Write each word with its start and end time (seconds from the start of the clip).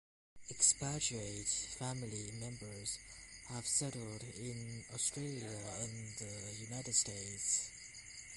Expatriate 0.49 1.47
family 1.77 2.31
members 2.39 2.97
have 3.49 3.67
settled 3.67 4.23
in 4.35 4.83
Australia 4.95 5.47
and 5.79 6.15
the 6.17 6.55
United 6.67 6.93
States. 6.95 7.69